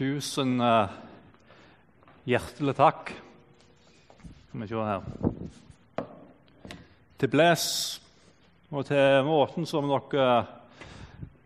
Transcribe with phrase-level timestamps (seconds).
[0.00, 0.88] Tusen uh,
[2.24, 3.10] hjertelig takk.
[4.48, 5.02] Skal vi se her.
[7.20, 7.64] Til Bles
[8.72, 10.30] og til måten som dere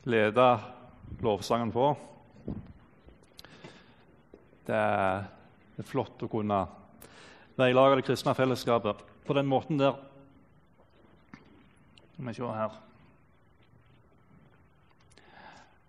[0.07, 0.63] leder
[1.27, 1.89] lovsangen på.
[4.69, 5.27] Det er,
[5.75, 6.61] det er flott å kunne
[7.59, 9.99] være i lag av det kristne fellesskapet på den måten der.
[12.13, 12.79] Skal vi se her.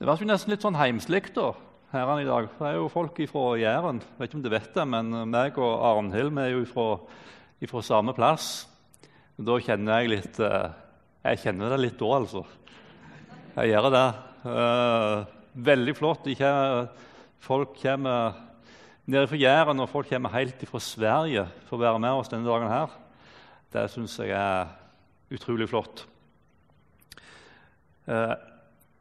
[0.02, 1.52] Det var nesten litt sånn heimslig, da,
[1.92, 2.48] herrene i dag.
[2.58, 4.00] Det er jo folk fra Jæren.
[4.02, 8.16] Jeg vet ikke om du vet det, men meg og Arnhild er jo fra samme
[8.18, 8.66] plass.
[9.36, 10.70] Da kjenner jeg litt eh,
[11.26, 12.44] Jeg kjenner det litt da, altså.
[13.56, 14.06] Jeg gjør det.
[14.46, 15.26] Eh,
[15.70, 16.30] veldig flott.
[17.46, 18.42] Folk kommer
[19.06, 22.48] nede fra Jæren, og folk kommer helt fra Sverige for å være med oss denne
[22.48, 23.00] dagen her.
[23.74, 24.72] Det syns jeg er
[25.36, 26.06] utrolig flott.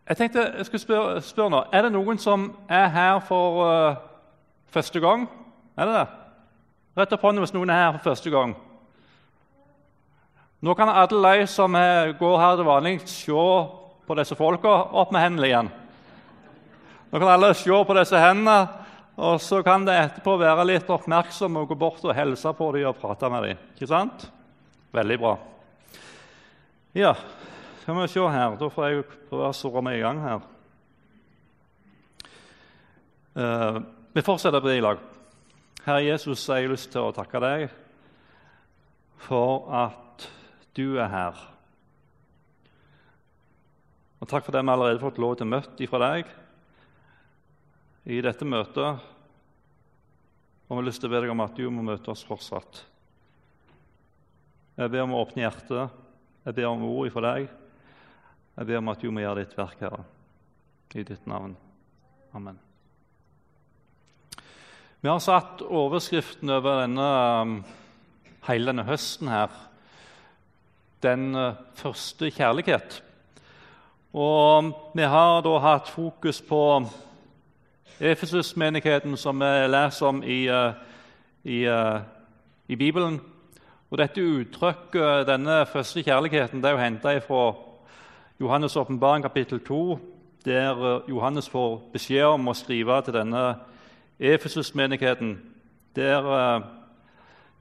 [0.09, 3.97] Jeg tenkte jeg skulle spørre, spørre nå, Er det noen som er her for uh,
[4.69, 5.29] første gang?
[5.77, 6.07] Er det det?
[6.99, 8.53] Rett opp hånden hvis noen er her for første gang.
[10.65, 11.75] Nå kan alle de som
[12.19, 13.49] går her til vanlig, se
[14.07, 14.69] på disse folka.
[14.97, 15.71] Opp med hendene igjen.
[17.11, 18.69] Nå kan alle se på disse hendene,
[19.17, 22.89] og så kan det etterpå være litt oppmerksom og gå bort og hilse på dem
[22.91, 23.61] og prate med dem.
[23.75, 24.25] Ikke sant?
[24.95, 25.35] Veldig bra.
[26.95, 27.13] Ja,
[27.85, 28.55] skal vi se her.
[28.57, 30.45] Da får jeg prøve å surre meg i gang her.
[33.37, 33.83] Uh,
[34.15, 35.03] vi fortsetter på det i lag.
[35.85, 37.65] Herre Jesus, jeg har lyst til å takke deg
[39.21, 40.25] for at
[40.73, 41.43] du er her.
[44.23, 46.31] Og Takk for det vi allerede fått lov til å møte ifra deg
[48.17, 49.03] i dette møtet.
[50.65, 52.81] Og vi har lyst til å be deg om at du må møte oss fortsatt.
[54.81, 56.01] Jeg ber om å åpne hjertet.
[56.49, 57.53] Jeg ber om ord ifra deg.
[58.55, 60.05] Jeg ber om at du må gjøre ditt verk, Herre,
[60.95, 61.57] i ditt navn.
[62.39, 62.61] Amen.
[65.03, 67.09] Vi har satt overskriften over denne,
[67.43, 67.57] um,
[68.47, 69.51] hele denne høsten her
[71.03, 73.03] 'Den uh, første kjærlighet'.
[74.15, 76.87] Og Vi har da hatt fokus på
[78.01, 80.73] Efesus-menigheten, som vi leser om i, uh,
[81.45, 82.01] i, uh,
[82.69, 83.21] i Bibelen.
[83.91, 87.74] Og Dette uttrykket, denne første kjærligheten, det er jo henta fra
[88.41, 89.99] Johannes' åpenbaring kapittel 2,
[90.45, 93.43] der eh, Johannes får beskjed om å skrive til denne
[94.19, 95.37] Efesus-menigheten.
[95.95, 96.65] Der eh,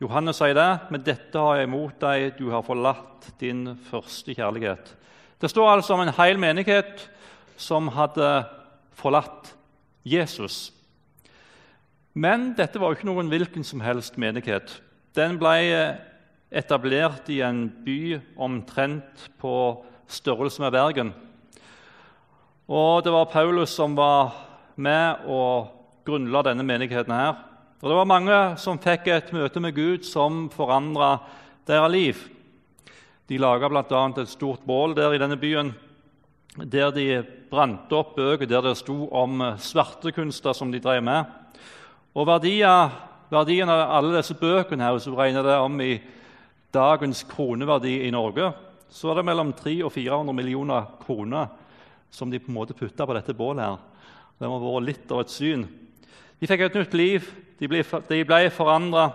[0.02, 4.96] Johannes sier det, men dette har jeg imot deg, du har forlatt din første kjærlighet.
[5.38, 7.06] Det står altså om en hel menighet
[7.54, 8.34] som hadde
[8.98, 9.54] forlatt
[10.02, 10.74] Jesus.
[12.18, 14.80] Men dette var jo ikke noen hvilken som helst menighet.
[15.14, 15.98] Den ble eh,
[16.50, 19.56] etablert i en by omtrent på
[20.08, 21.14] størrelse med Bergen.
[22.68, 24.34] Og Det var Paulus som var
[24.76, 25.68] med og
[26.06, 27.12] grunnla denne menigheten.
[27.12, 27.36] her.
[27.82, 31.20] Og Det var mange som fikk et møte med Gud som forandra
[31.68, 32.16] deres liv.
[33.28, 34.22] De laga bl.a.
[34.22, 35.74] et stort bål der i denne byen,
[36.58, 41.26] der de brante opp bøker der det sto om svertekunster som de drev med.
[42.16, 42.92] Og verdien,
[43.30, 46.02] verdien av alle disse bøkene, her, hvis du regner det om i
[46.74, 48.54] dagens kroneverdi i Norge,
[48.94, 51.48] så var det mellom 300 og 400 millioner kroner
[52.14, 53.66] som de på en måte putta på dette bålet.
[53.66, 53.78] her.
[54.38, 55.64] Det må ha vært litt av et syn.
[56.40, 59.08] De fikk et nytt liv, de ble, de ble forandra.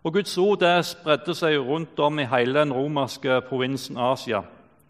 [0.00, 4.40] Og Guds ord det spredde seg rundt om i hele den romerske provinsen Asia.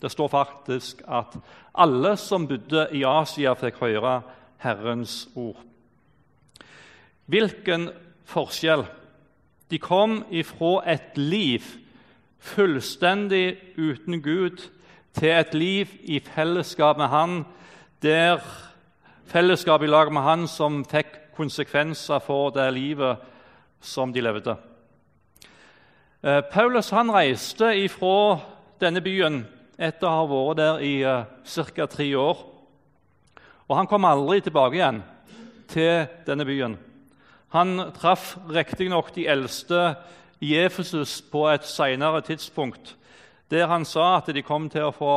[0.00, 1.34] Det står faktisk at
[1.74, 4.20] alle som bodde i Asia, fikk høre
[4.62, 5.58] Herrens ord.
[7.26, 7.90] Hvilken
[8.30, 8.86] forskjell!
[9.70, 11.66] De kom ifra et liv
[12.40, 14.70] fullstendig uten Gud,
[15.14, 17.44] til et liv i fellesskap med Han,
[18.02, 18.40] der
[19.26, 23.16] fellesskap i lag med Han som fikk konsekvenser for det livet
[23.80, 24.56] som de levde.
[26.22, 28.40] Eh, Paulus han reiste ifra
[28.80, 29.42] denne byen
[29.80, 31.24] etter å ha vært der i eh,
[31.74, 31.86] ca.
[31.86, 32.42] tre år.
[33.70, 35.02] Og Han kom aldri tilbake igjen
[35.70, 36.76] til denne byen.
[37.54, 39.94] Han traff riktignok de eldste
[40.40, 42.96] i Efesus på et senere tidspunkt,
[43.50, 45.14] der han sa at de kom til å få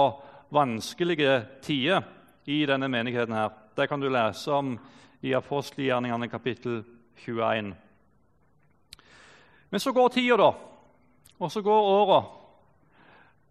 [0.53, 2.03] vanskelige tider
[2.45, 3.33] i denne menigheten.
[3.33, 3.49] her.
[3.75, 4.79] Det kan du lese om
[5.21, 6.83] i apostelgjerningene kapittel
[7.25, 7.73] 21.
[9.69, 10.51] Men så går tida, da.
[11.39, 12.23] Og så går åra.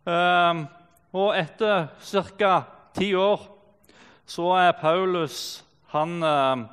[0.06, 0.66] Ehm,
[1.12, 1.86] og etter
[2.38, 2.62] ca.
[2.94, 3.40] ti år
[4.26, 6.66] så er Paulus han, ehm,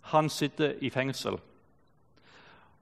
[0.00, 1.38] han sitter i fengsel.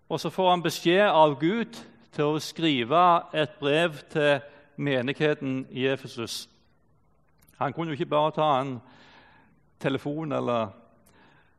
[0.08, 1.74] Og så får han beskjed av Gud
[2.14, 2.98] til å skrive
[3.34, 4.36] et brev til
[4.78, 6.44] menigheten i Efesus.
[7.58, 8.76] Han kunne jo ikke bare ta en
[9.82, 10.68] telefon eller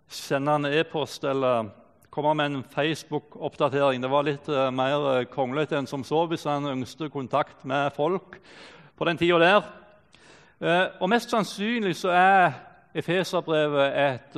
[0.08, 1.68] sende en e-post eller
[2.10, 4.02] komme med en Facebook-oppdatering.
[4.02, 7.92] Det var litt uh, mer uh, kronglete enn som så hvis han ønsket kontakt med
[8.00, 8.40] folk
[8.96, 9.72] på den tida der.
[10.64, 12.64] Uh, og Mest sannsynlig så er
[12.98, 14.38] Efeserbrevet et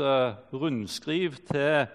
[0.51, 1.85] rundskriv til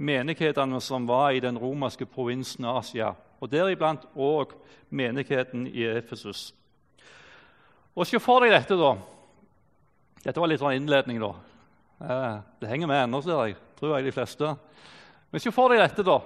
[0.00, 4.54] menighetene som var i den romerske provinsen Asia, og deriblant òg
[4.88, 6.50] menigheten i Efesus.
[7.94, 8.94] Og Se for deg dette, da.
[10.24, 11.20] Dette var litt sånn innledning.
[11.20, 11.34] da.
[12.60, 13.56] Det henger med ennå, ser jeg.
[13.76, 14.56] Tror jeg de fleste.
[15.30, 16.20] Men se for deg dette, da.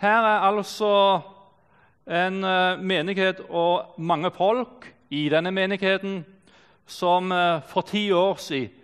[0.00, 1.20] Her er altså
[2.08, 6.22] en eh, menighet og mange folk i denne menigheten
[6.88, 8.79] som eh, for ti år siden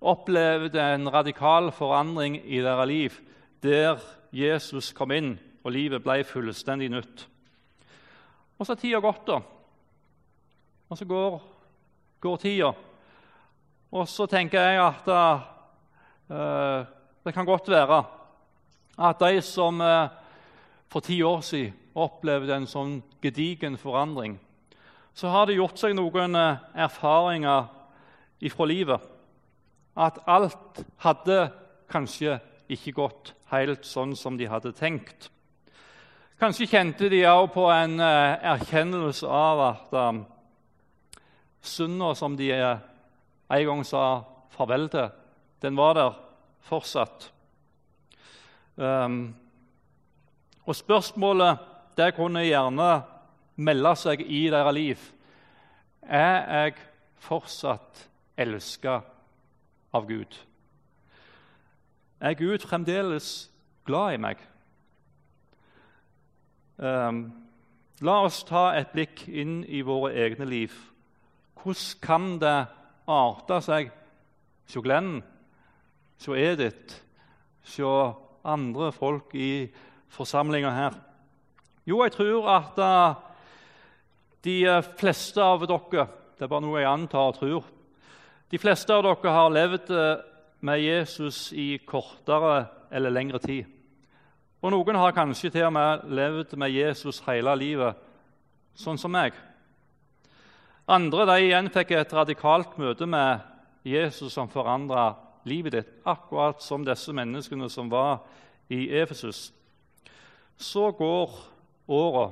[0.00, 3.16] opplevde en radikal forandring i deres liv,
[3.62, 4.00] der
[4.32, 7.26] Jesus kom inn og livet ble fullstendig nytt.
[8.58, 9.40] Og så har tida gått, da.
[10.90, 11.36] Og så går,
[12.20, 12.70] går tida.
[13.90, 16.86] Og så tenker jeg at uh,
[17.24, 18.00] det kan godt være
[19.00, 20.08] at de som uh,
[20.90, 24.36] for ti år siden opplevde en sånn gedigen forandring,
[25.14, 27.66] så har de gjort seg noen eh, erfaringer
[28.46, 29.02] ifra livet.
[29.96, 31.50] At alt hadde
[31.90, 32.38] kanskje
[32.70, 35.30] ikke gått helt sånn som de hadde tenkt.
[36.40, 40.22] Kanskje kjente de også på en eh, erkjennelse av at um,
[41.60, 44.22] synda som de en gang sa
[44.54, 45.10] farvel til,
[45.60, 46.16] den var der
[46.64, 47.28] fortsatt.
[48.80, 49.34] Um,
[50.64, 51.66] og Spørsmålet
[51.98, 52.90] det kunne gjerne
[53.60, 55.00] melde seg i deres liv.
[56.00, 56.76] Er jeg
[57.20, 58.06] fortsatt
[58.40, 59.00] elska
[59.92, 60.36] av Gud?
[62.20, 63.50] Er Gud fremdeles
[63.88, 64.42] glad i meg?
[66.80, 67.22] Um,
[68.00, 70.74] la oss ta et blikk inn i våre egne liv.
[71.60, 72.58] Hvordan kan det
[73.10, 73.90] arte seg
[74.70, 75.18] hos Glenn,
[76.20, 77.00] hos Edith,
[77.66, 79.68] hos andre folk i
[80.12, 80.96] forsamlinga her?
[81.88, 83.20] Jo, jeg tror at uh,
[84.44, 87.64] de eh, fleste av dere Det er bare noe jeg antar og tror.
[88.50, 90.22] De fleste av dere har levd uh,
[90.66, 93.68] med Jesus i kortere eller lengre tid.
[94.58, 98.00] Og noen har kanskje til og med levd med Jesus hele livet,
[98.74, 99.36] sånn som meg.
[100.90, 103.46] Andre de igjen fikk et radikalt møte med
[103.86, 105.12] Jesus som forandra
[105.46, 108.18] livet ditt, akkurat som disse menneskene som var
[108.66, 109.52] i Efesus.
[110.58, 111.38] Så går
[111.86, 112.26] åra,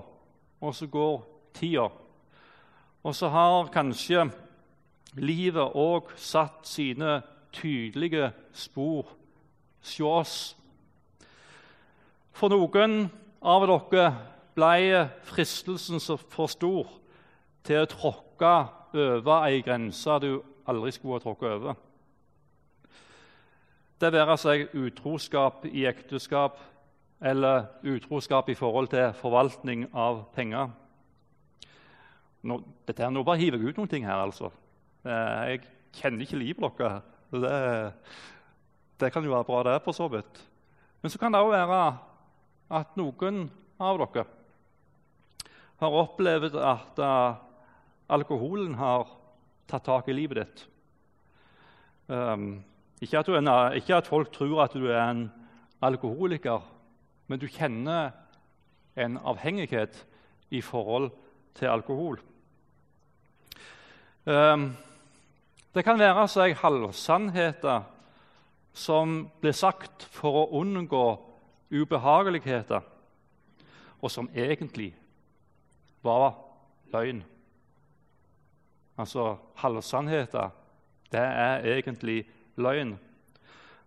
[0.59, 1.23] og så går
[1.55, 1.87] tida.
[3.07, 4.27] Og så har kanskje
[5.21, 7.21] livet òg satt sine
[7.55, 9.07] tydelige spor
[9.83, 10.37] hos oss.
[12.33, 13.09] For noen
[13.43, 14.09] av dere
[14.59, 16.01] ble fristelsen
[16.31, 16.91] for stor
[17.67, 18.55] til å tråkke
[18.95, 20.33] over ei grense du
[20.69, 21.79] aldri skulle ha tråkket over.
[23.99, 26.61] Det være seg utroskap i ekteskap
[27.19, 30.71] eller utroskap i forhold til forvaltning av penger.
[32.47, 34.53] Nå, dette er nå bare hiver jeg ut noen ting her, altså.
[35.07, 35.63] Eh, jeg
[35.99, 37.03] kjenner ikke livet deres.
[37.29, 37.59] Det,
[39.01, 40.43] det kan jo være bra, det, for så vidt.
[41.03, 41.83] Men så kan det òg være
[42.79, 43.45] at noen
[43.79, 44.25] av dere
[45.79, 47.37] har opplevd at uh,
[48.11, 49.07] alkoholen har
[49.71, 50.65] tatt tak i livet ditt.
[52.09, 52.65] Um,
[52.99, 55.29] ikke at, en, ikke at, folk tror at du er en
[55.85, 56.65] alkoholiker,
[57.29, 58.11] men du kjenner
[58.99, 60.01] en avhengighet
[60.51, 61.13] i forhold
[61.55, 62.19] til alkohol.
[64.27, 64.73] Um,
[65.75, 67.87] det kan være seg halvsannheter
[68.79, 71.05] som blir sagt for å unngå
[71.75, 72.85] ubehageligheter,
[73.99, 74.93] og som egentlig
[76.07, 76.37] var
[76.93, 77.25] løgn.
[78.99, 80.51] Altså halvsannheter,
[81.13, 82.23] det er egentlig
[82.57, 82.97] løgn.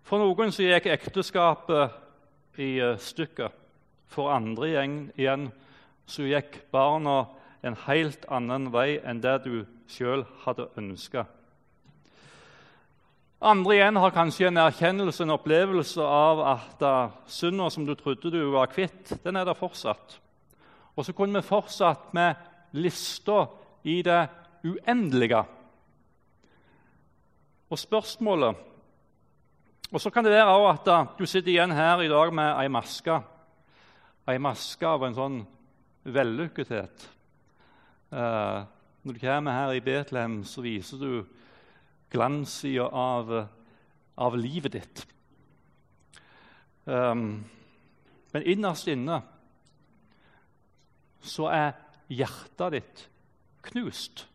[0.03, 3.51] For noen så gikk ekteskapet i eh, stykker.
[4.11, 4.71] For andre
[5.15, 5.51] igjen
[6.09, 7.29] så gikk barna
[7.63, 9.61] en helt annen vei enn det du
[9.91, 11.25] sjøl hadde ønska.
[13.41, 18.29] Andre igjen har kanskje en erkjennelse, en opplevelse av at uh, synda som du trodde
[18.29, 20.19] du var kvitt, den er der fortsatt.
[20.93, 22.37] Og så kunne vi fortsatt med
[22.77, 23.47] lista
[23.81, 24.19] i det
[24.61, 25.41] uendelige.
[27.71, 28.67] Og spørsmålet
[29.91, 32.69] Og så kan det være at uh, du sitter igjen her i dag med ei
[32.69, 33.17] maske.
[34.29, 35.41] Ei maske av en sånn
[36.05, 37.09] vellykkethet.
[38.13, 38.69] Uh,
[39.01, 41.40] når du kommer her i Betlehem, så viser du
[42.11, 43.31] glanssida av,
[44.15, 45.05] av, livet ditt.
[46.85, 47.43] Um,
[48.33, 49.21] men innerst inne
[51.21, 51.77] så er
[52.11, 53.05] hjertet ditt
[53.69, 54.25] knust.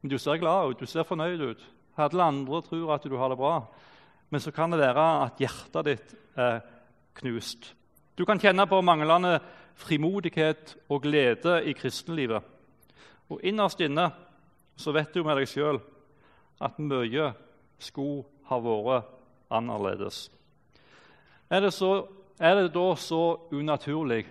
[0.00, 1.66] Men du ser glad ut, du ser fornøyd ut.
[1.96, 3.60] Alle andre tror at du har det bra,
[4.28, 6.60] men så kan det være at hjertet ditt er
[7.16, 7.72] knust.
[8.16, 9.38] Du kan kjenne på manglende
[9.76, 12.44] frimodighet og glede i kristenlivet.
[13.28, 14.10] Og innerst inne
[14.76, 15.80] så vet du med deg sjøl
[16.62, 17.30] at mye
[17.82, 19.12] skulle ha vært
[19.52, 20.26] annerledes.
[21.50, 22.06] Er det, så,
[22.38, 23.22] er det da så
[23.54, 24.24] unaturlig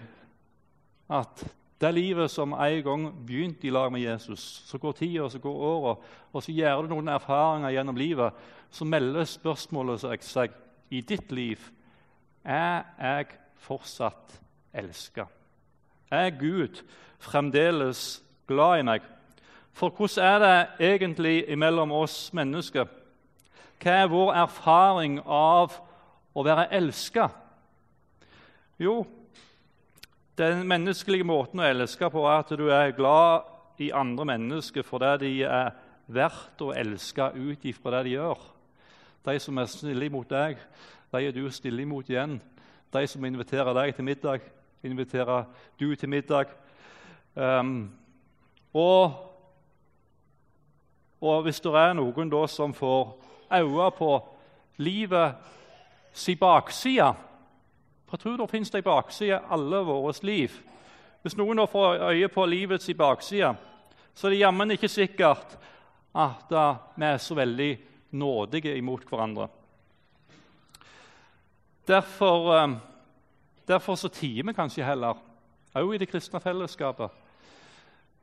[1.07, 1.45] at
[1.79, 5.63] det livet som en gang begynte i lag med Jesus, så går tida så går
[5.69, 5.95] åra,
[6.31, 8.33] og så gjør du noen erfaringer gjennom livet,
[8.71, 10.55] så melder spørsmålet seg
[10.89, 11.61] i ditt liv
[12.45, 13.35] er jeg
[13.65, 14.37] fortsatt
[14.75, 15.25] elska.
[16.11, 16.83] Er Gud
[17.19, 19.14] fremdeles glad i meg?
[19.75, 22.88] For hvordan er det egentlig mellom oss mennesker?
[23.84, 25.75] Hva er vår erfaring av
[26.32, 27.27] å være elska?
[28.79, 29.01] Jo,
[30.39, 33.51] den menneskelige måten å elske på er at du er glad
[33.84, 35.75] i andre mennesker fordi de er
[36.08, 38.39] verdt å elske ut ifra det de gjør.
[39.27, 40.60] De som er snille imot deg,
[41.12, 42.39] de er du stille imot igjen.
[42.96, 44.44] De som inviterer deg til middag,
[44.88, 45.48] inviterer
[45.79, 46.51] du til middag.
[47.36, 47.89] Um,
[48.72, 49.34] og,
[51.22, 53.15] og, hvis det er noen da som får
[53.55, 54.12] øye på
[54.77, 55.36] livet
[56.13, 57.13] si bakside
[58.15, 60.53] for tror det finnes det en bakside alle våre liv.
[61.22, 63.55] Hvis noen da får øye på livets bakside,
[64.13, 65.57] så er det jammen ikke sikkert
[66.15, 66.53] at
[66.95, 67.72] vi er så veldig
[68.12, 69.48] nådige imot hverandre.
[71.88, 72.77] Derfor, eh,
[73.67, 75.15] derfor så tier vi kanskje heller,
[75.75, 77.12] òg i det kristne fellesskapet,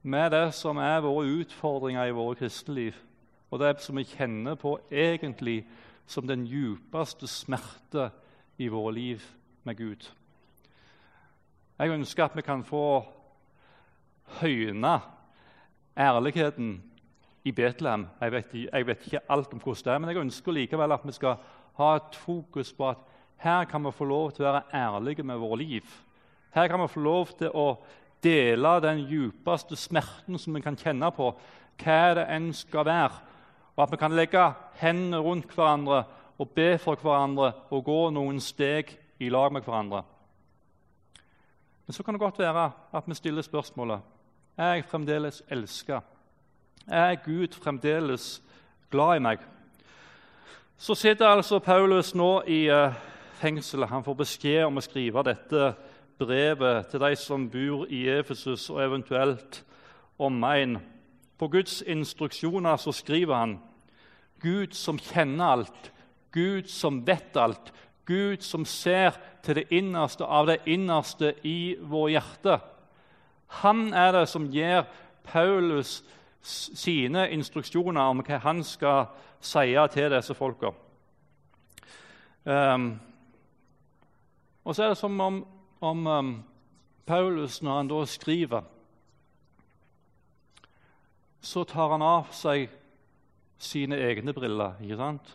[0.03, 2.99] med det som er våre utfordringer i våre kristne liv,
[3.51, 5.63] og det som vi kjenner på egentlig
[6.07, 8.11] som den djupeste smerte
[8.59, 9.25] i våre liv
[9.65, 10.09] med Gud.
[11.79, 13.03] Jeg ønsker at vi kan få
[14.41, 15.01] høyne
[15.99, 16.77] ærligheten
[17.45, 18.07] i Betlehem.
[18.21, 21.07] Jeg vet, jeg vet, ikke alt om hvordan det er, men jeg ønsker likevel at
[21.07, 21.41] vi skal
[21.79, 23.09] ha et fokus på at
[23.43, 25.83] her kan vi få lov til å være ærlige med våre liv.
[26.55, 27.67] Her kan vi få lov til å
[28.23, 31.33] dele den djupeste smerten som vi kan kjenne på,
[31.83, 33.21] hva det enn skal være.
[33.77, 34.47] Og at vi kan legge
[34.81, 36.05] hendene rundt hverandre
[36.39, 40.03] og be for hverandre og gå noen steg i lag med hverandre.
[41.87, 44.01] Men så kan det godt være at vi stiller spørsmålet
[44.57, 46.01] er jeg fremdeles elska.
[46.87, 48.43] Er Gud fremdeles
[48.91, 49.39] glad i meg?
[50.77, 52.93] Så sitter altså Paulus nå i uh,
[53.41, 53.89] fengselet.
[53.89, 55.73] Han får beskjed om å skrive dette
[56.19, 59.65] brevet til de som bor i Efesus og eventuelt
[60.19, 60.79] omegn.
[61.39, 63.59] På Guds instruksjoner så skriver han
[64.41, 65.93] Gud som kjenner alt,
[66.33, 67.73] Gud som vet alt,
[68.07, 72.59] Gud som ser til det innerste av det innerste i vår hjerte.
[73.63, 74.87] Han er det som gir
[75.25, 76.03] Paulus
[76.43, 79.07] sine instruksjoner om hva han skal
[79.43, 80.73] si til disse folka.
[82.45, 83.01] Um,
[84.65, 85.43] og så er det som om,
[85.83, 86.45] om um,
[87.07, 88.63] Paulus, når han da skriver,
[91.43, 92.71] så tar han av seg
[93.59, 94.79] sine egne briller.
[94.83, 95.33] ikke sant?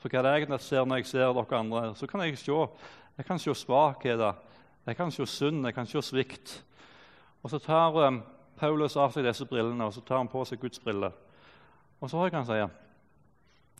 [0.00, 2.52] For hva er det jeg ser når jeg ser dere andre, så kan jeg se,
[3.16, 4.36] jeg kan se svakheter,
[4.86, 6.64] jeg kan se synd, jeg kan se svikt.
[7.42, 8.22] Og Så tar um,
[8.60, 11.16] Paulus av seg disse brillene og så tar han på seg Guds briller.
[12.00, 12.70] Og så hører jeg han sier.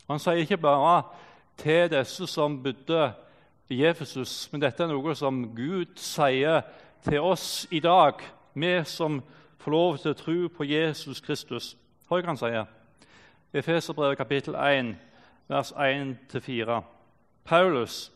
[0.09, 1.03] Han sier ikke bare
[1.57, 3.11] til disse som bodde
[3.71, 6.65] i Jefesus, men dette er noe som Gud sier
[7.05, 8.19] til oss i dag,
[8.53, 9.21] vi som
[9.63, 11.69] får lov til å tro på Jesus Kristus.
[12.09, 12.65] Hør hva han sier.
[13.55, 14.95] Efeserbrevet kapittel 1
[15.51, 16.81] vers 1-4.
[17.47, 18.11] Paulus,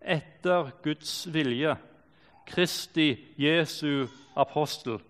[0.00, 1.76] etter Guds vilje,
[2.46, 5.00] Kristi Jesu apostel,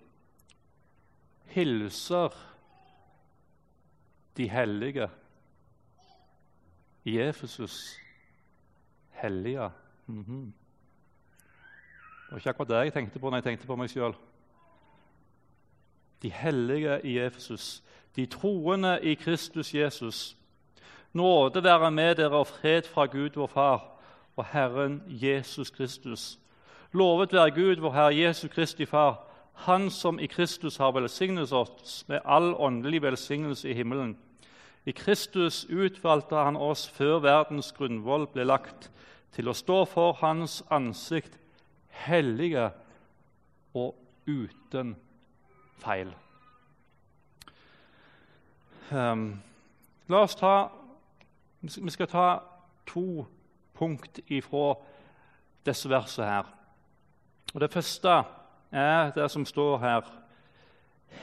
[1.50, 2.36] hilser
[4.36, 5.08] de hellige
[7.04, 7.98] i Efesus.
[9.22, 9.70] Hellige.
[10.06, 10.52] Mm -hmm.
[12.26, 14.14] Det var ikke akkurat det jeg tenkte på når jeg tenkte på meg sjøl.
[16.22, 17.82] De hellige i Efesus,
[18.16, 20.36] de troende i Kristus Jesus
[21.12, 24.00] Nåde være med dere og fred fra Gud vår Far
[24.36, 26.38] og Herren Jesus Kristus.
[26.92, 32.08] Lovet være Gud, vår Herre Jesus Kristi Far, Han som i Kristus har velsignet oss
[32.08, 34.16] med all åndelig velsignelse i himmelen.
[34.86, 38.90] I Kristus utvalgte Han oss før verdens grunnvoll ble lagt,
[39.32, 41.36] til å stå for Hans ansikt,
[42.06, 42.70] hellige
[43.76, 43.94] og
[44.26, 44.96] uten
[45.78, 46.10] feil.
[48.90, 49.40] Um,
[50.10, 50.54] la oss ta
[51.60, 52.26] vi skal ta
[52.88, 53.26] to
[53.76, 54.74] punkt ifra
[55.66, 56.46] disse versene her.
[57.54, 58.22] Og Det første
[58.72, 60.10] er det som står her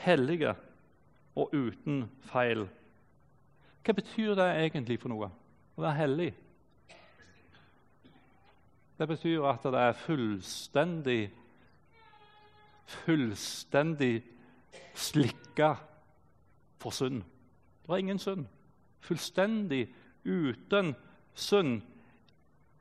[0.04, 0.54] hellige
[1.36, 2.68] og uten feil.
[3.84, 6.30] Hva betyr det egentlig for noe å være hellig?
[8.98, 11.20] Det betyr at det er fullstendig
[12.88, 14.22] Fullstendig
[14.96, 15.74] slikka
[16.80, 17.22] for synd.
[17.84, 18.46] Det er ingen synd.
[19.00, 19.88] Fullstendig
[20.24, 20.94] uten
[21.34, 21.82] synd.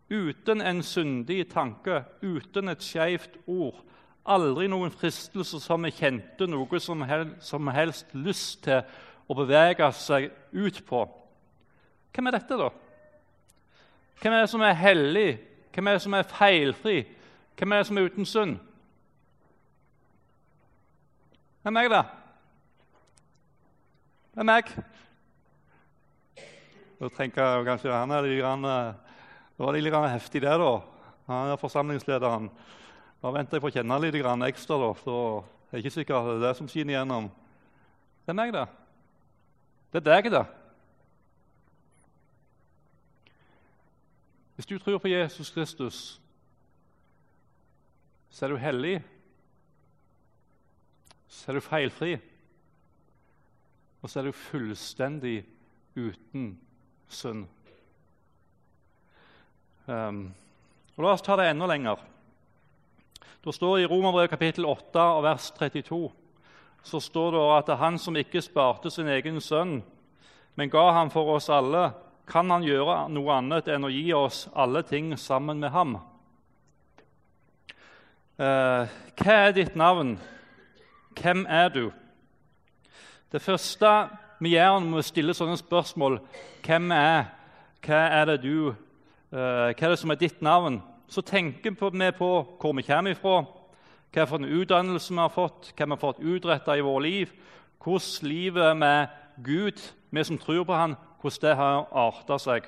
[0.09, 3.83] Uten en syndig tanke, uten et skeivt ord.
[4.27, 8.81] Aldri noen fristelse som vi kjente noe som, helst, som helst lyst til
[9.27, 11.03] å bevege seg ut på.
[12.15, 12.69] Hvem er dette, da?
[14.21, 15.27] Hvem er det som er hellig?
[15.75, 16.97] Hvem er det som er feilfri?
[17.57, 18.55] Hvem er det som er uten synd?
[21.67, 22.03] Det er da.
[24.31, 24.71] Det er meg.
[26.97, 30.55] Da tenker jeg kanskje han er litt, grann, det var litt grann heftig, det.
[30.57, 30.71] da.
[31.27, 32.49] Han er forsamlingslederen.
[33.21, 34.77] Da venter jeg på å kjenne litt ekstra.
[34.77, 37.29] da, så jeg er ikke sikker at det er det som skinner igjennom.
[38.23, 38.86] Det er meg, det.
[39.97, 40.45] Det er deg, det.
[44.55, 46.21] Hvis du tror på Jesus Kristus,
[48.29, 48.99] så er du hellig.
[51.27, 52.11] Så er du feilfri.
[54.01, 55.39] Og så er du fullstendig
[55.95, 56.59] uten
[57.09, 57.47] synd.
[59.87, 60.21] Um,
[60.93, 62.05] og La oss ta det enda lenger.
[63.41, 66.26] Det står I Romerbrevet kapittel 8 og vers 32
[66.87, 69.81] så står det at han som ikke sparte sin egen sønn,
[70.55, 71.89] men ga ham for oss alle,
[72.27, 75.97] kan han gjøre noe annet enn å gi oss alle ting sammen med ham?
[78.37, 80.17] Eh, hva er ditt navn?
[81.17, 81.85] Hvem er du?
[83.31, 83.93] Det første
[84.39, 86.19] vi gjør når vi stiller sånne spørsmål,
[86.65, 87.31] hvem er,
[87.83, 92.11] hva er det du, eh, hva er det som er ditt navn, så tenker vi
[92.11, 93.41] på hvor vi kommer ifra,
[94.17, 97.33] hva for en utdannelse vi har fått, hva vi har fått utretta i vårt liv,
[97.83, 99.07] hvordan livet med
[99.45, 102.65] Gud, vi som tror på Han, hvordan det har arta seg.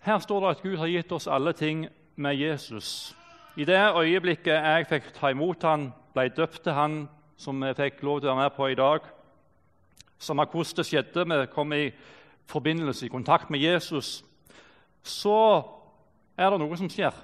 [0.00, 3.14] Her står det at Gud har gitt oss alle ting med Jesus.
[3.56, 8.02] I det øyeblikket jeg fikk ta imot han, ble døpt til han, som jeg fikk
[8.02, 9.06] lov til å være med på i dag
[10.20, 11.90] Samme hvordan det skjedde, vi kom i
[12.46, 14.24] forbindelse, i kontakt med Jesus,
[15.02, 15.62] så
[16.36, 17.14] er det noe som skjer.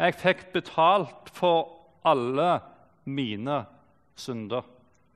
[0.00, 1.68] Jeg fikk betalt for
[2.08, 2.60] alle
[3.04, 3.64] mine
[4.16, 4.64] synder.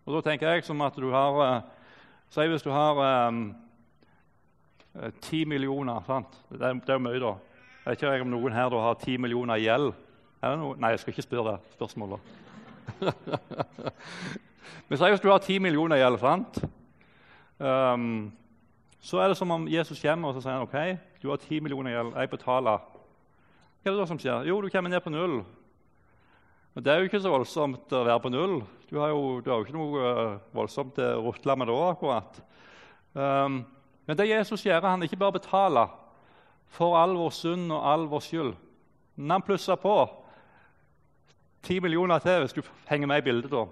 [0.04, 1.60] Og Da tenker jeg som at du har eh,
[2.34, 3.54] Si hvis du har um,
[5.22, 6.40] ti millioner sant?
[6.50, 7.36] Det er, det er mye, da.
[7.84, 9.92] Jeg vet ikke om noen her da, har ti millioner i gjeld.
[10.42, 12.18] Nei, jeg skal ikke spørre det spørsmålet.
[14.88, 16.58] Men si hvis du har ti millioner gjeld, sant?
[17.60, 18.32] Um,
[19.00, 21.94] så er det som om Jesus kommer og sier han, ok, du har ti millioner
[21.94, 22.16] gjeld.
[22.18, 22.93] Jeg betaler.
[23.84, 24.46] Hva er det da som skjer?
[24.48, 25.42] Jo, du kommer ned på null.
[26.72, 28.54] Men det er jo ikke så voldsomt å være på null.
[28.88, 31.74] Du har jo, du har jo ikke noe eh, voldsomt å rutle med da.
[31.90, 32.38] akkurat.
[33.12, 33.58] Um,
[34.08, 35.92] men det Jesus gjør, han ikke bare betaler
[36.72, 38.56] for all vår synd og all vår skyld.
[39.20, 39.98] Men han plusser på
[41.68, 43.52] ti millioner til, hvis du henger med i bildet.
[43.52, 43.66] da.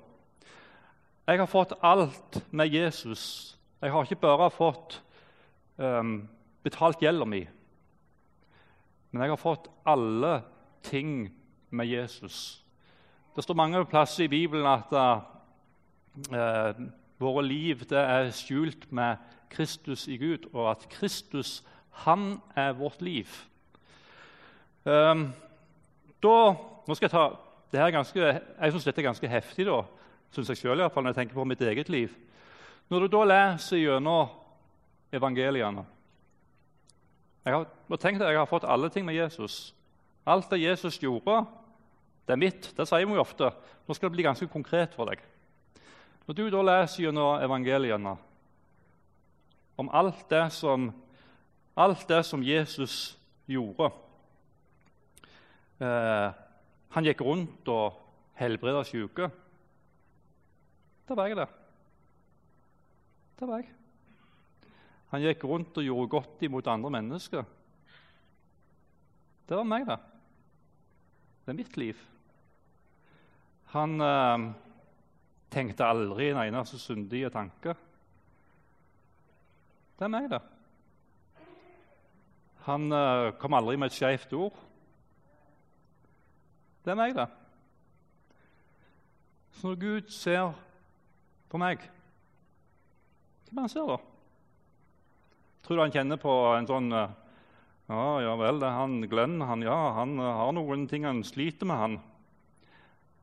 [1.32, 3.56] Jeg har fått alt med Jesus.
[3.80, 5.00] Jeg har ikke bare fått
[5.80, 6.18] um,
[6.68, 7.46] betalt gjelda mi,
[9.12, 10.40] men jeg har fått alle
[10.82, 11.28] ting
[11.70, 12.62] med Jesus.
[13.36, 16.80] Det står mange plasser i Bibelen at uh,
[17.20, 19.20] våre liv er skjult med
[19.52, 21.60] Kristus i Gud, og at Kristus,
[22.04, 23.28] han er vårt liv.
[24.84, 25.28] Um,
[26.22, 26.36] da,
[26.88, 27.24] nå skal Jeg ta,
[27.72, 29.82] det her ganske, jeg syns dette er ganske heftig, da,
[30.32, 32.16] synes jeg selv, i hvert fall, når jeg tenker på mitt eget liv.
[32.88, 34.32] Når du da leser gjennom
[35.12, 35.84] evangeliene
[37.42, 39.74] Jeg har tenk at jeg har fått alle ting med Jesus.
[40.26, 41.42] Alt det Jesus gjorde,
[42.26, 42.68] det er mitt.
[42.76, 43.50] Det sier vi ofte.
[43.86, 45.22] Nå skal det bli ganske konkret for deg.
[46.26, 48.14] Når du da leser gjennom evangeliene
[49.82, 50.92] om alt det som,
[51.74, 53.16] alt det som Jesus
[53.50, 53.88] gjorde
[55.80, 56.30] eh,
[56.94, 57.98] Han gikk rundt og
[58.38, 59.30] helbreda syke.
[61.08, 61.48] Det var jeg, det.
[63.40, 63.81] Det var jeg.
[65.12, 67.44] Han gikk rundt og gjorde godt imot andre mennesker.
[69.48, 69.98] Det var meg, det.
[71.44, 71.98] Det er mitt liv.
[73.74, 74.46] Han eh,
[75.52, 77.74] tenkte aldri en eneste syndige tanke.
[79.98, 80.40] Det er meg, det.
[82.64, 84.56] Han eh, kom aldri med et skeivt ord.
[86.82, 87.26] Det er meg, det.
[89.58, 90.56] Så når Gud ser
[91.52, 91.84] på meg,
[93.50, 93.98] hva er han ser da?
[95.72, 97.12] Tror han kjenner på en sånn eh,
[97.88, 101.94] Ja, ja vel, han Glenn han, ja, han har noen ting han sliter med, han.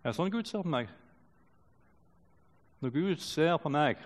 [0.02, 0.90] Er det sånn Gud ser på meg?
[2.82, 4.02] Når Gud ser på meg,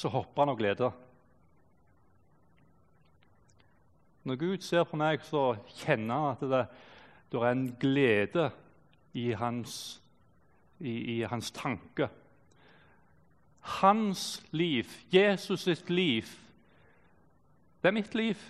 [0.00, 0.88] så hopper han av glede.
[4.24, 5.44] Når Gud ser på meg, så
[5.82, 6.62] kjenner han at det,
[7.34, 8.48] det er en glede
[9.12, 9.76] i hans,
[10.80, 12.08] i, i hans tanke.
[13.60, 16.26] Hans liv, Jesus sitt liv,
[17.82, 18.40] det er mitt liv.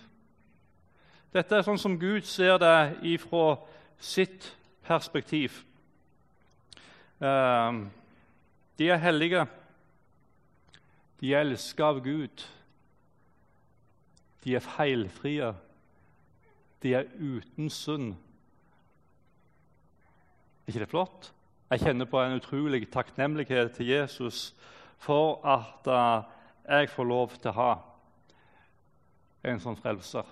[1.30, 3.60] Dette er sånn som Gud ser det ifra
[4.02, 4.48] sitt
[4.82, 5.60] perspektiv.
[7.22, 7.84] Ehm,
[8.78, 9.44] de er hellige.
[11.20, 12.42] De er elsket av Gud.
[14.42, 15.52] De er feilfrie.
[16.82, 18.16] De er uten synd.
[20.64, 21.32] Er ikke det flott?
[21.70, 24.48] Jeg kjenner på en utrolig takknemlighet til Jesus
[25.00, 26.22] for at uh,
[26.68, 27.70] jeg får lov til å ha
[29.48, 30.26] en sånn frelser.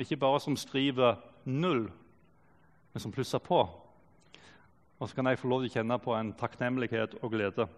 [0.00, 1.88] Ikke bare som skriver null,
[2.92, 3.60] men som plusser på.
[4.98, 7.68] Og så kan jeg få lov til å kjenne på en takknemlighet og glede.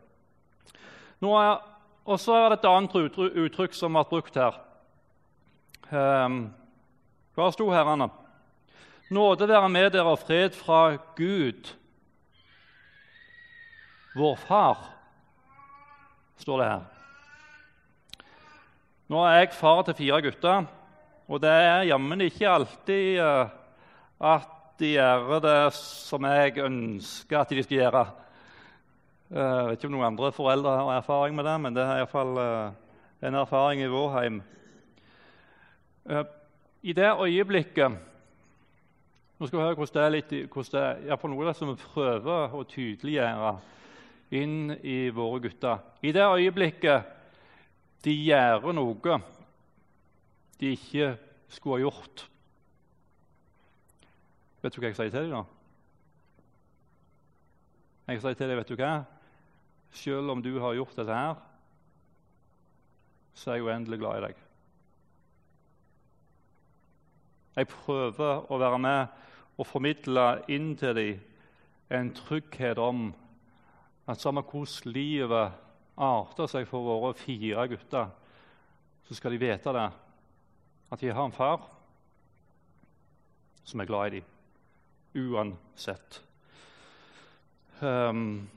[1.21, 4.61] og så er det et annet uttrykk som har vært brukt her.
[5.91, 6.55] Um,
[7.35, 8.09] hva sto her, Anna?
[9.11, 11.75] Nåde være med dere og fred fra Gud,
[14.15, 15.00] vår Far
[16.41, 16.89] står det her.
[19.11, 20.67] Nå er jeg far til fire gutter,
[21.27, 23.49] og det er jammen ikke alltid uh,
[24.23, 28.05] at de gjør det som jeg ønsker at de skal gjøre.
[29.31, 32.05] Uh, jeg vet ikke om noen andre foreldre har erfaring med det, men det er
[32.05, 32.71] iallfall uh,
[33.27, 34.39] en erfaring i vår heim.
[36.83, 37.99] I det øyeblikket
[39.41, 42.57] Nå skal vi høre hvordan det er litt, hvordan det er, noe som vi prøver
[42.57, 43.53] å tydeliggjøre
[44.31, 45.81] inn i våre gutter.
[46.03, 47.17] I det øyeblikket
[48.05, 49.21] de gjør noe
[50.61, 51.15] de ikke
[51.49, 52.27] skulle ha gjort
[54.61, 55.45] Vet du hva jeg sier til dem da?
[58.11, 58.91] Jeg sier til dem, vet du hva?
[59.97, 61.39] Selv om du har gjort dette her,
[63.33, 64.43] så er jeg uendelig glad i deg.
[67.57, 69.17] Jeg prøver å være med
[69.57, 71.25] og formidle inn til dem
[71.97, 73.09] en trygghet om
[74.11, 75.53] at samme hvordan livet
[76.01, 78.09] arter seg for våre fire gutter,
[79.07, 79.89] så skal de vite det,
[80.91, 81.69] at de har en far
[83.65, 84.25] som er glad i dem,
[85.31, 86.23] uansett.
[87.81, 88.49] Um,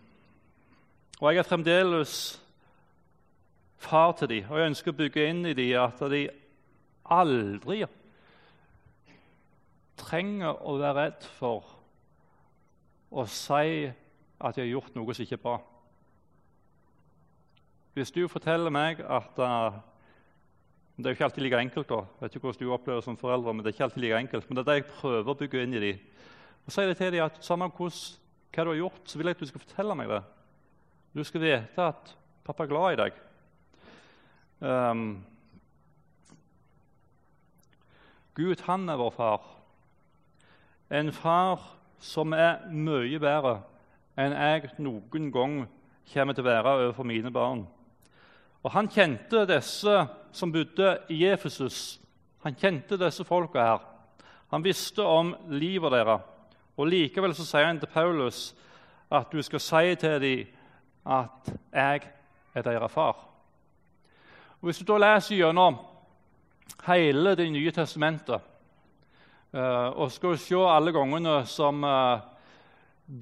[1.19, 2.15] og jeg er fremdeles
[3.77, 6.23] far til dem, og jeg ønsker å bygge inn i dem at de
[7.13, 7.83] aldri
[9.99, 11.67] trenger å være redd for
[13.13, 13.91] å si
[14.43, 15.56] at jeg har gjort noe som ikke er bra.
[17.93, 19.79] Hvis du forteller meg at uh,
[20.97, 21.89] Det er jo ikke alltid like enkelt.
[21.89, 21.95] da.
[21.95, 24.19] Jeg vet ikke hvordan du opplever det som foreldre, men det er ikke alltid like
[24.19, 24.49] enkelt.
[24.49, 25.99] Men det er det jeg prøver å bygge inn i dem.
[26.65, 29.41] Og sier det til dem at samme hva du har gjort, så vil jeg at
[29.41, 30.21] du skal fortelle meg det.
[31.13, 32.13] Du skal vite at
[32.45, 33.17] pappa er glad i deg.
[34.62, 35.25] Um,
[38.38, 39.49] Gud, han er vår far.
[40.93, 41.65] En far
[42.03, 43.60] som er mye bedre
[44.17, 45.56] enn jeg noen gang
[46.13, 47.63] kommer til å være overfor mine barn.
[48.63, 49.95] Og Han kjente disse
[50.32, 51.99] som bodde i Efesus.
[52.43, 53.82] Han kjente disse folka her.
[54.52, 56.21] Han visste om livet deres.
[56.78, 58.54] Og Likevel så sier han til Paulus
[59.13, 60.47] at du skal si til dem
[61.06, 62.02] at 'jeg
[62.56, 63.28] er deres far'.
[64.62, 65.78] Og Hvis du da leser gjennom
[66.88, 68.41] hele Det nye testamentet
[69.54, 72.19] eh, og skal se alle gangene som eh,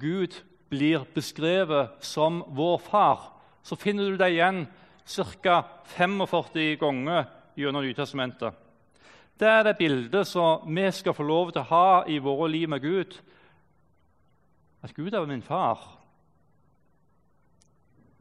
[0.00, 3.28] Gud blir beskrevet som vår far,
[3.62, 4.64] så finner du det igjen
[5.42, 5.62] ca.
[5.92, 8.54] 45 ganger gjennom Nytestamentet.
[9.36, 12.70] Det er det bildet som vi skal få lov til å ha i våre liv
[12.70, 13.16] med Gud.
[14.82, 15.82] At Gud er min far.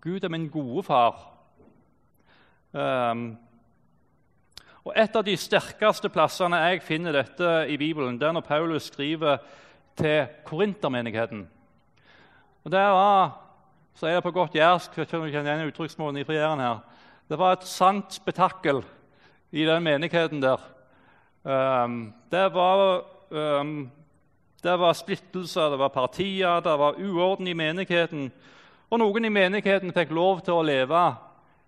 [0.02, 1.22] Gud er min gode far.
[2.74, 3.38] Um,
[4.84, 8.90] og Et av de sterkeste plassene jeg finner dette i Bibelen, det er når Paulus
[8.90, 9.38] skriver
[9.96, 11.46] til korintermenigheten.
[12.63, 13.41] Og Det var
[13.95, 16.80] så er det på godt jærsk, du kjenner igjen uttrykksmåten fra Jæren her,
[17.30, 18.82] det var et sant spetakkel
[19.52, 20.63] i den menigheten der.
[21.43, 23.91] Um, det, var, um,
[24.63, 28.32] det var splittelser, det var partier, det var uorden i menigheten.
[28.89, 31.06] Og noen i menigheten fikk lov til å leve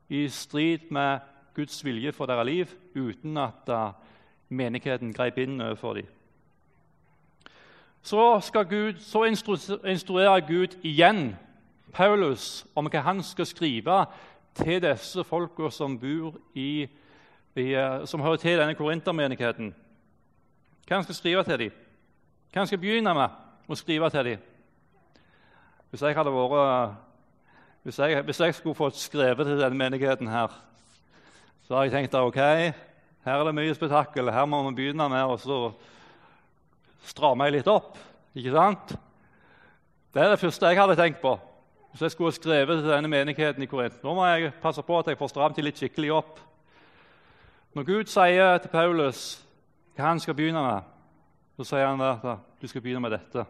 [0.10, 1.24] i strid med
[1.56, 3.94] Guds vilje for deres liv uten at uh,
[4.50, 6.12] menigheten grep inn overfor dem
[8.04, 9.24] så, Gud, så
[9.86, 11.36] instruerer Gud igjen
[11.94, 14.06] Paulus om hva han skal skrive
[14.56, 16.90] til disse folka som eh,
[18.06, 19.74] som hører til denne korintermenigheten.
[20.88, 21.72] Hva han skal skrive til dem?
[22.52, 24.44] Hva han skal begynne med å skrive til dem?
[25.90, 26.94] Hvis jeg hadde vært
[27.84, 30.48] Hvis jeg, hvis jeg skulle fått skrevet til denne menigheten her,
[31.68, 32.38] så har jeg tenkt ok,
[33.26, 34.32] her er det mye spetakkel.
[34.32, 35.74] Her må vi begynne med å
[37.04, 37.98] stramme litt opp.
[38.36, 38.94] Ikke sant?
[40.14, 41.34] Det er det første jeg hadde tenkt på.
[41.92, 44.00] Hvis jeg skulle skrevet til denne menigheten i Korint.
[44.04, 46.40] Nå må jeg passe på at jeg får stramt dem litt skikkelig opp.
[47.74, 49.22] Når Gud sier til Paulus
[49.94, 50.90] hva han skal begynne med,
[51.58, 52.26] så sier han at
[52.62, 53.46] du skal begynne med dette.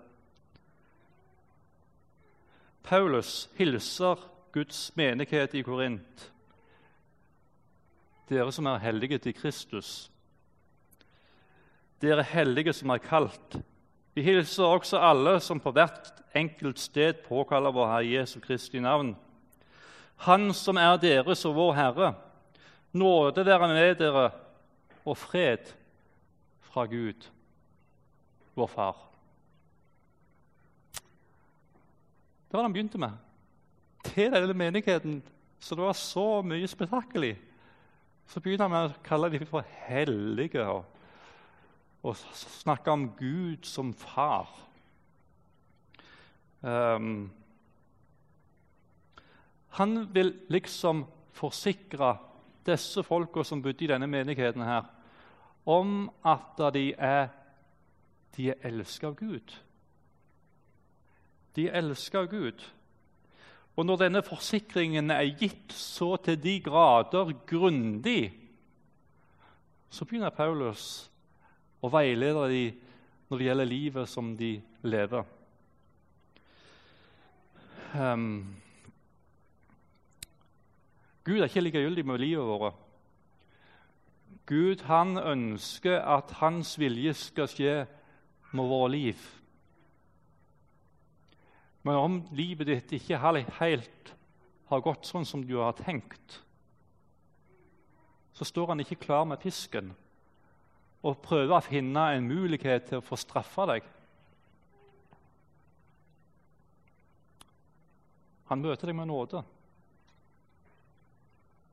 [2.84, 4.20] Paulus hilser
[4.52, 6.32] Guds menighet i Korint.
[8.30, 10.12] Dere som er hellige til Kristus.
[12.04, 13.56] Dere hellige som er kalt.
[14.13, 19.13] Vi hilser også alle som på hvert enkelt sted påkaller vår Herre Jesu Kristi navn.
[20.28, 22.13] Han som er deres og vår Herre.
[22.94, 24.30] Nåde være med dere
[25.06, 25.72] og fred
[26.62, 27.30] fra Gud,
[28.56, 29.00] vår Far.
[32.48, 33.12] Det var det han begynte med.
[34.04, 35.24] Til denne menigheten,
[35.60, 37.32] så det var så mye spetakkel.
[38.28, 40.84] Så begynner han med å kalle dem for hellige og,
[42.04, 44.50] og snakke om Gud som far.
[46.62, 47.32] Um,
[49.68, 52.18] han vil liksom forsikre
[52.68, 54.86] disse folka som bodde i denne menigheten, her,
[55.66, 57.32] om at de er,
[58.36, 59.56] de er elsket av Gud.
[61.56, 62.63] De er elsket av Gud.
[63.76, 68.34] Og når denne forsikringen er gitt så til de grader grundig,
[69.89, 71.10] så begynner Paulus
[71.84, 72.82] å veileder dem
[73.30, 74.54] når det gjelder livet som de
[74.88, 75.24] lever.
[77.93, 78.56] Um,
[81.24, 82.80] Gud er ikke likegyldig med livet vårt.
[84.46, 87.76] Gud han ønsker at hans vilje skal skje
[88.52, 89.19] med vårt liv.
[91.84, 93.19] Men om livet ditt ikke
[93.60, 94.13] helt
[94.69, 96.39] har gått sånn som du har tenkt,
[98.34, 99.93] så står han ikke klar med pisken
[101.04, 103.89] og prøver å finne en mulighet til å få straffe deg.
[108.52, 109.44] Han møter deg med nåde.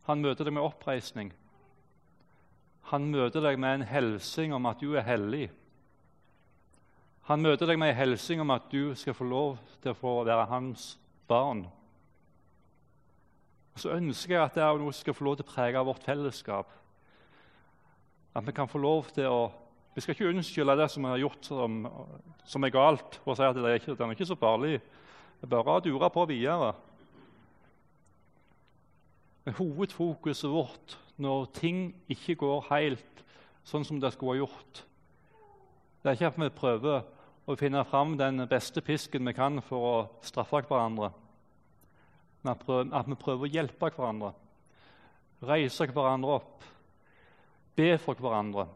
[0.09, 1.31] Han møter deg med oppreisning.
[2.91, 5.51] Han møter deg med en helsing om at du er hellig.
[7.31, 10.15] Han møter deg med en hilsing om at du skal få lov til å få
[10.27, 10.97] være hans
[11.31, 11.63] barn.
[13.79, 16.09] Så ønsker jeg at det er noe som skal få lov til å prege vårt
[16.09, 16.73] fellesskap.
[18.35, 19.51] At vi kan få lov til å
[19.91, 21.81] Vi skal ikke unnskylde det som vi har gjort som,
[22.47, 24.77] som er galt, og si at det er ikke, den er ikke så farlig.
[25.41, 26.69] Det er bare å dure på videre.
[29.45, 33.25] Men hovedfokuset vårt når ting ikke går helt
[33.67, 34.85] sånn som det skulle ha gjort,
[36.01, 37.03] det er ikke at vi prøver
[37.51, 41.11] å finne fram den beste pisken vi kan for å straffe hverandre.
[42.41, 42.55] Men
[42.95, 44.33] at vi prøver å hjelpe hverandre,
[45.45, 46.69] reise hverandre opp,
[47.81, 48.69] be for hverandre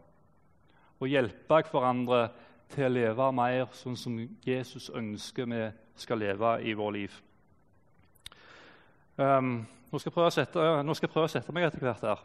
[1.01, 2.25] og hjelpe hverandre
[2.73, 5.65] til å leve mer sånn som Jesus ønsker vi
[6.01, 7.17] skal leve i vår liv.
[9.17, 9.61] Um,
[9.93, 12.23] nå, skal sette, nå, skal jeg prøve å sette meg etter hvert her.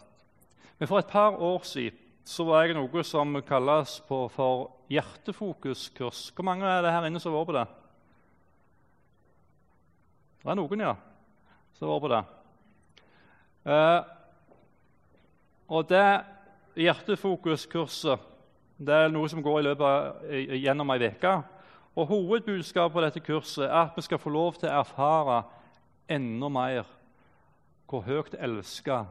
[0.79, 6.29] Men For et par år siden så var jeg noe som kalles for hjertefokuskurs.
[6.35, 7.67] Hvor mange er det her inne som har vært på det?
[10.39, 10.95] Det er noen, ja,
[11.75, 12.23] som har vært på det.
[13.69, 14.01] Uh,
[15.69, 16.05] og det
[16.77, 18.27] hjertefokuskurset
[18.79, 21.33] det er noe som går i løpet av, gjennom ei uke.
[21.99, 25.41] Og Hovedbudskapet på dette kurset er at vi skal få lov til å erfare
[26.09, 26.87] enda mer
[27.89, 29.01] hvor høyt elska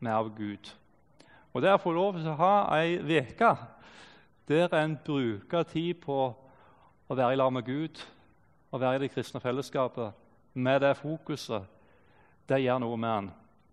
[0.00, 0.70] vi er av Gud.
[1.52, 3.52] Og det å få lov til å ha ei uke
[4.48, 8.00] der en bruker tid på å være i lag med Gud
[8.70, 10.16] og være i det kristne fellesskapet
[10.56, 11.66] med det fokuset,
[12.48, 13.28] det gjør noe med han.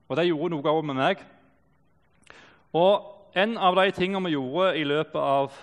[0.09, 1.23] Og det gjorde noe også med meg.
[2.73, 5.57] Og en av de tingene vi gjorde i løpet av,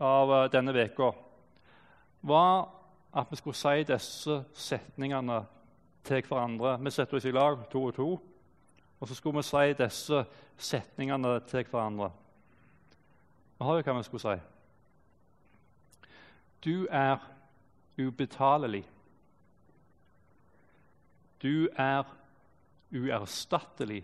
[0.00, 1.10] av eh, denne veka,
[2.24, 2.68] var
[3.14, 5.42] at vi skulle si disse setningene
[6.04, 6.78] til hverandre.
[6.80, 8.08] Vi setter oss i lag to og to.
[9.00, 10.24] Og så skulle vi si disse
[10.56, 12.10] setningene til hverandre.
[13.58, 14.40] Vi har jo hva vi skulle si.
[16.64, 17.20] Du er
[18.00, 18.84] ubetalelig.
[21.42, 22.08] Du er
[22.94, 24.02] uerstattelig.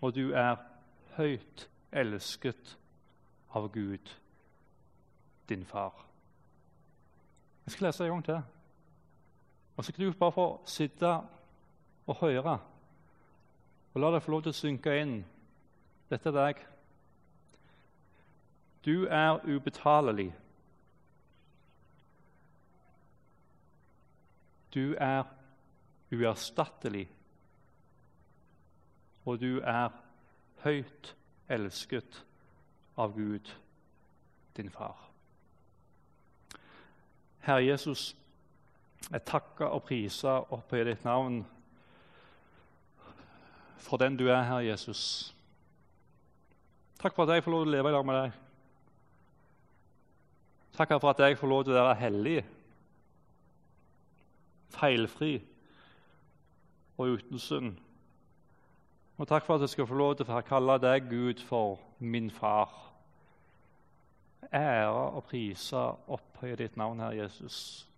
[0.00, 0.56] Og du er
[1.16, 2.76] høyt elsket
[3.54, 4.12] av Gud,
[5.48, 6.04] din far.
[7.66, 8.42] Jeg skal lese en gang til.
[9.76, 11.20] Og så kan du bare få sitte
[12.06, 12.58] og høre.
[13.94, 15.18] Og la det få lov til å synke inn.
[16.10, 16.62] Dette er deg.
[18.84, 20.30] Du er ubetalelig.
[24.74, 25.24] Du er
[26.12, 27.08] uerstattelig.
[29.28, 29.92] Og du er
[30.64, 31.10] høyt
[31.52, 32.22] elsket
[32.96, 33.50] av Gud,
[34.56, 34.96] din far.
[37.44, 38.14] Herre Jesus,
[39.10, 41.42] jeg takker og priser og i ditt navn
[43.84, 45.34] for den du er, Herre Jesus.
[46.98, 48.38] Takk for at jeg får lov til å leve i lag med deg.
[50.78, 52.38] Takk for at jeg får lov til å være hellig,
[54.72, 55.34] feilfri
[56.96, 57.76] og uten synd.
[59.18, 62.30] Og takk for at jeg skal få lov til å kalle deg, Gud, for min
[62.30, 62.70] far.
[64.54, 67.88] Ære og prise opphøye ditt navn, Herre Jesus.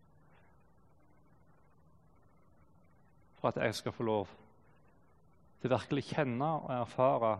[3.41, 4.33] For at jeg skal få lov
[5.61, 7.35] til virkelig kjenne og erfare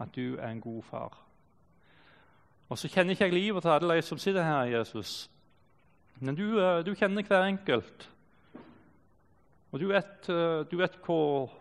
[0.00, 1.16] at du er en god far.
[2.68, 5.30] Og så kjenner ikke jeg livet til alle de som sitter her, Jesus.
[6.20, 8.08] Men du, eh, du kjenner hver enkelt.
[9.72, 11.52] Og du vet, eh, du vet, hvor,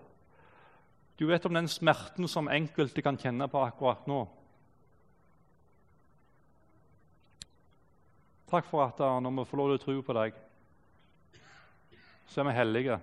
[1.22, 4.24] du vet om den smerten som enkelte kan kjenne på akkurat nå.
[8.50, 10.40] Takk for at eh, når vi får lov til å tro på deg,
[12.26, 12.98] så er vi hellige.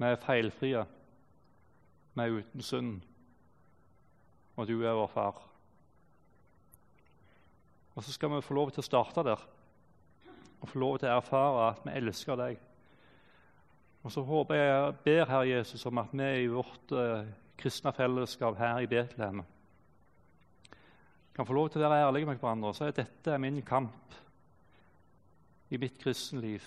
[0.00, 0.88] Vi er feilfrie.
[2.16, 2.96] Vi er uten synd.
[4.56, 5.44] Og du er vår far.
[7.92, 9.48] Og så skal vi få lov til å starte der
[10.62, 12.68] og få lov til å erfare at vi elsker deg.
[14.02, 18.58] Og så håper jeg, ber Herre Jesus om at vi i vårt eh, kristne fellesskap
[18.58, 19.44] her i Betlehem
[21.32, 23.62] kan få lov til å være ærlige med hverandre og si at dette er min
[23.64, 24.16] kamp
[25.72, 26.66] i mitt kristenliv.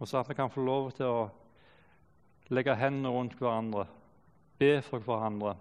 [0.00, 1.26] Og så at vi kan få lov til å
[2.48, 3.84] legge hendene rundt hverandre,
[4.56, 5.52] be for hverandre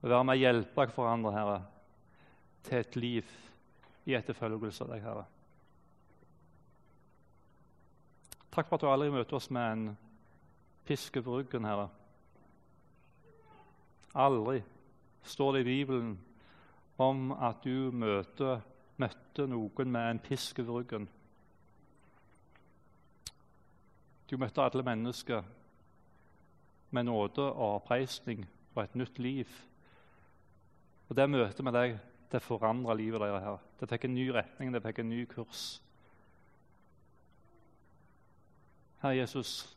[0.00, 1.58] og være med å hjelpe hverandre, Herre,
[2.64, 3.34] til et liv
[4.08, 5.26] i etterfølgelse av deg, Herre.
[8.50, 9.82] Takk for at du aldri møter oss med en
[10.86, 11.86] pisk over ryggen, Herre.
[14.14, 14.62] Aldri
[15.22, 16.16] står det i Bibelen
[16.98, 18.60] om at du møter,
[18.98, 21.06] møtte noen med en pisk over ryggen.
[24.30, 25.46] Du møtte alle mennesker
[26.90, 28.42] med nåde og oppreisning
[28.74, 29.46] og et nytt liv.
[31.08, 31.98] Og Det møtet med deg
[32.32, 33.42] det forandra livet deres.
[33.42, 33.58] her.
[33.80, 35.82] Det fikk en ny retning, det fikk en ny kurs.
[39.00, 39.76] Herre Jesus,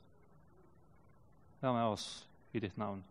[1.62, 3.04] vær med oss i ditt navn.